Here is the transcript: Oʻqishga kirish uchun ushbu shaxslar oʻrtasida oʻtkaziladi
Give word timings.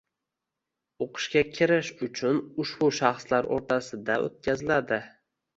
Oʻqishga 1.05 1.43
kirish 1.57 1.91
uchun 2.07 2.39
ushbu 2.65 2.89
shaxslar 3.01 3.51
oʻrtasida 3.59 4.17
oʻtkaziladi 4.31 5.01